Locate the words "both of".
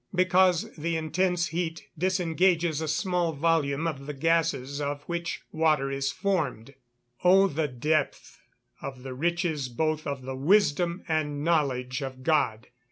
9.69-10.23